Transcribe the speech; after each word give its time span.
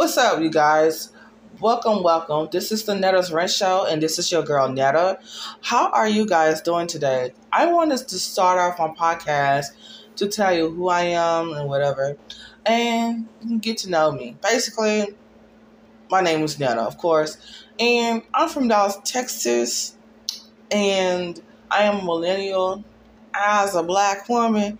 What's 0.00 0.16
up, 0.16 0.40
you 0.40 0.48
guys? 0.48 1.12
Welcome, 1.60 2.02
welcome. 2.02 2.48
This 2.50 2.72
is 2.72 2.84
the 2.84 2.94
Netta's 2.94 3.30
Rant 3.30 3.50
Show, 3.50 3.84
and 3.84 4.02
this 4.02 4.18
is 4.18 4.32
your 4.32 4.42
girl 4.42 4.66
Netta. 4.66 5.18
How 5.60 5.90
are 5.90 6.08
you 6.08 6.24
guys 6.24 6.62
doing 6.62 6.86
today? 6.86 7.34
I 7.52 7.70
wanted 7.70 8.08
to 8.08 8.18
start 8.18 8.58
off 8.58 8.78
my 8.78 8.94
podcast 8.94 9.66
to 10.16 10.26
tell 10.26 10.56
you 10.56 10.70
who 10.70 10.88
I 10.88 11.02
am 11.02 11.52
and 11.52 11.68
whatever, 11.68 12.16
and 12.64 13.28
get 13.60 13.76
to 13.78 13.90
know 13.90 14.10
me. 14.10 14.38
Basically, 14.42 15.08
my 16.10 16.22
name 16.22 16.44
is 16.44 16.58
Netta, 16.58 16.80
of 16.80 16.96
course, 16.96 17.36
and 17.78 18.22
I'm 18.32 18.48
from 18.48 18.68
Dallas, 18.68 18.96
Texas, 19.04 19.98
and 20.70 21.38
I 21.70 21.82
am 21.82 22.00
a 22.00 22.04
millennial 22.04 22.84
as 23.34 23.74
a 23.74 23.82
black 23.82 24.30
woman, 24.30 24.78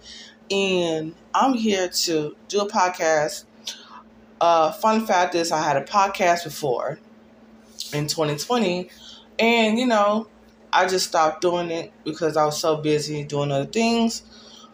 and 0.50 1.14
I'm 1.34 1.52
here 1.52 1.90
to 1.90 2.34
do 2.48 2.60
a 2.62 2.66
podcast. 2.70 3.44
Uh, 4.40 4.72
fun 4.72 5.06
fact 5.06 5.34
is, 5.34 5.52
I 5.52 5.62
had 5.62 5.76
a 5.76 5.84
podcast 5.84 6.44
before 6.44 6.98
in 7.92 8.06
2020, 8.06 8.88
and 9.38 9.78
you 9.78 9.86
know, 9.86 10.28
I 10.72 10.86
just 10.86 11.08
stopped 11.08 11.42
doing 11.42 11.70
it 11.70 11.92
because 12.04 12.36
I 12.36 12.44
was 12.44 12.60
so 12.60 12.76
busy 12.76 13.24
doing 13.24 13.50
other 13.52 13.66
things. 13.66 14.22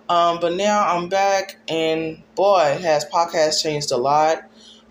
Um, 0.09 0.39
but 0.41 0.55
now 0.55 0.87
I'm 0.87 1.09
back, 1.09 1.57
and 1.69 2.23
boy, 2.37 2.79
has 2.81 3.05
podcast 3.07 3.63
changed 3.63 3.91
a 3.91 3.97
lot. 3.97 4.45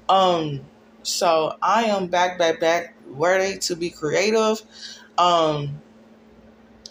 Um, 0.09 0.61
so 1.03 1.55
I 1.61 1.85
am 1.85 2.07
back, 2.07 2.38
back, 2.38 2.59
back, 2.59 2.95
ready 3.07 3.57
to 3.59 3.75
be 3.75 3.89
creative. 3.89 4.61
Um, 5.17 5.81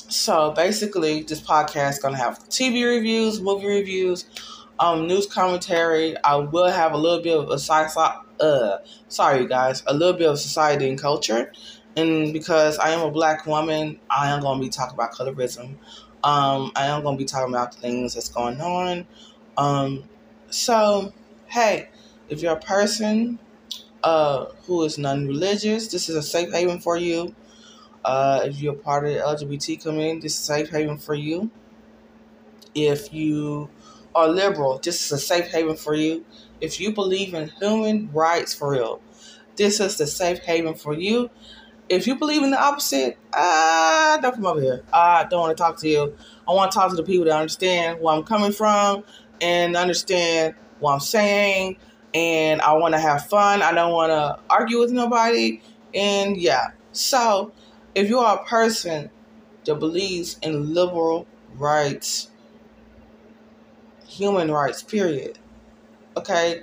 so 0.08 0.52
basically, 0.52 1.22
this 1.22 1.40
podcast 1.40 1.90
is 1.90 1.98
gonna 1.98 2.16
have 2.16 2.38
TV 2.48 2.84
reviews, 2.84 3.40
movie 3.40 3.66
reviews, 3.66 4.26
um, 4.78 5.06
news 5.06 5.26
commentary. 5.26 6.16
I 6.24 6.36
will 6.36 6.70
have 6.70 6.92
a 6.92 6.96
little 6.96 7.22
bit 7.22 7.36
of 7.36 7.50
a 7.50 7.58
sci 7.58 7.86
uh, 8.40 8.78
sorry 9.08 9.46
guys, 9.46 9.82
a 9.86 9.94
little 9.94 10.14
bit 10.14 10.28
of 10.28 10.38
society 10.38 10.88
and 10.88 10.98
culture. 10.98 11.52
And 11.96 12.32
because 12.32 12.78
I 12.78 12.90
am 12.90 13.00
a 13.00 13.10
black 13.10 13.46
woman, 13.46 14.00
I 14.10 14.30
am 14.30 14.40
gonna 14.40 14.60
be 14.60 14.68
talking 14.68 14.94
about 14.94 15.12
colorism. 15.12 15.76
Um, 16.24 16.72
I 16.74 16.86
am 16.86 17.02
gonna 17.02 17.16
be 17.16 17.24
talking 17.24 17.54
about 17.54 17.72
the 17.72 17.80
things 17.80 18.14
that's 18.14 18.28
going 18.28 18.60
on. 18.60 19.06
Um, 19.56 20.04
so 20.50 21.12
hey, 21.46 21.88
if 22.28 22.42
you're 22.42 22.56
a 22.56 22.60
person 22.60 23.38
uh, 24.02 24.46
who 24.66 24.82
is 24.82 24.98
non-religious, 24.98 25.88
this 25.88 26.08
is 26.08 26.16
a 26.16 26.22
safe 26.22 26.52
haven 26.52 26.80
for 26.80 26.96
you. 26.96 27.34
Uh, 28.04 28.42
if 28.44 28.60
you're 28.60 28.74
part 28.74 29.06
of 29.06 29.14
the 29.14 29.20
LGBT 29.20 29.80
community, 29.80 30.20
this 30.20 30.34
is 30.34 30.40
a 30.40 30.52
safe 30.52 30.70
haven 30.70 30.98
for 30.98 31.14
you. 31.14 31.50
If 32.74 33.12
you 33.14 33.70
are 34.14 34.28
liberal, 34.28 34.78
this 34.78 35.04
is 35.04 35.12
a 35.12 35.18
safe 35.18 35.46
haven 35.46 35.76
for 35.76 35.94
you. 35.94 36.24
If 36.60 36.80
you 36.80 36.92
believe 36.92 37.34
in 37.34 37.48
human 37.60 38.10
rights 38.12 38.54
for 38.54 38.70
real, 38.70 39.00
this 39.56 39.80
is 39.80 39.98
the 39.98 40.06
safe 40.06 40.38
haven 40.40 40.74
for 40.74 40.94
you. 40.94 41.30
If 41.88 42.06
you 42.06 42.16
believe 42.16 42.42
in 42.42 42.50
the 42.50 42.60
opposite, 42.60 43.18
ah, 43.34 44.18
don't 44.22 44.34
come 44.34 44.46
over 44.46 44.60
here. 44.60 44.84
I 44.92 45.24
don't 45.24 45.40
want 45.40 45.56
to 45.56 45.62
talk 45.62 45.78
to 45.80 45.88
you. 45.88 46.16
I 46.48 46.52
want 46.52 46.72
to 46.72 46.78
talk 46.78 46.90
to 46.90 46.96
the 46.96 47.02
people 47.02 47.26
that 47.26 47.38
understand 47.38 48.00
where 48.00 48.14
I'm 48.14 48.24
coming 48.24 48.52
from 48.52 49.04
and 49.40 49.76
understand 49.76 50.54
what 50.80 50.94
I'm 50.94 51.00
saying. 51.00 51.76
And 52.14 52.62
I 52.62 52.74
want 52.74 52.94
to 52.94 53.00
have 53.00 53.26
fun. 53.26 53.60
I 53.62 53.72
don't 53.72 53.92
want 53.92 54.10
to 54.10 54.38
argue 54.48 54.78
with 54.78 54.92
nobody. 54.92 55.60
And 55.92 56.36
yeah, 56.36 56.68
so 56.92 57.52
if 57.94 58.08
you 58.08 58.18
are 58.20 58.40
a 58.40 58.44
person 58.44 59.10
that 59.66 59.74
believes 59.76 60.38
in 60.42 60.72
liberal 60.72 61.26
rights, 61.56 62.30
human 64.06 64.50
rights, 64.50 64.82
period, 64.82 65.38
okay, 66.16 66.62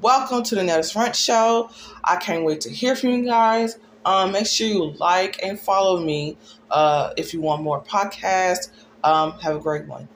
welcome 0.00 0.42
to 0.42 0.54
the 0.54 0.62
Netta's 0.62 0.94
Rant 0.96 1.14
Show. 1.14 1.70
I 2.04 2.16
can't 2.16 2.44
wait 2.44 2.60
to 2.62 2.70
hear 2.70 2.96
from 2.96 3.10
you 3.10 3.24
guys. 3.24 3.78
Um, 4.04 4.32
make 4.32 4.46
sure 4.46 4.66
you 4.66 4.92
like 4.98 5.42
and 5.42 5.58
follow 5.58 6.00
me 6.00 6.36
uh, 6.70 7.12
if 7.16 7.34
you 7.34 7.40
want 7.40 7.62
more 7.62 7.82
podcasts. 7.82 8.70
Um, 9.04 9.32
have 9.40 9.56
a 9.56 9.60
great 9.60 9.86
one. 9.86 10.08